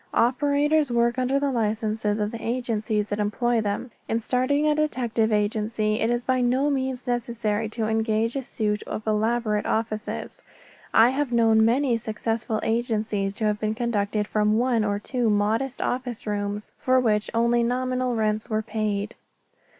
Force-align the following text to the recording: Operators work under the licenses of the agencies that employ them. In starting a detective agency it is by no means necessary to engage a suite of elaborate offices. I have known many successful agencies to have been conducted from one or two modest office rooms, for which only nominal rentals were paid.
Operators 0.15 0.89
work 0.89 1.19
under 1.19 1.39
the 1.39 1.51
licenses 1.51 2.17
of 2.17 2.31
the 2.31 2.41
agencies 2.43 3.09
that 3.09 3.19
employ 3.19 3.61
them. 3.61 3.91
In 4.07 4.19
starting 4.19 4.65
a 4.65 4.73
detective 4.73 5.31
agency 5.31 5.99
it 5.99 6.09
is 6.09 6.23
by 6.23 6.41
no 6.41 6.71
means 6.71 7.05
necessary 7.05 7.69
to 7.69 7.85
engage 7.85 8.35
a 8.35 8.41
suite 8.41 8.81
of 8.87 9.05
elaborate 9.05 9.67
offices. 9.67 10.41
I 10.91 11.11
have 11.11 11.31
known 11.31 11.63
many 11.63 11.97
successful 11.97 12.59
agencies 12.63 13.35
to 13.35 13.45
have 13.45 13.59
been 13.59 13.75
conducted 13.75 14.27
from 14.27 14.57
one 14.57 14.83
or 14.83 14.97
two 14.97 15.29
modest 15.29 15.83
office 15.83 16.25
rooms, 16.25 16.71
for 16.79 16.99
which 16.99 17.29
only 17.35 17.61
nominal 17.61 18.15
rentals 18.15 18.49
were 18.49 18.63
paid. 18.63 19.13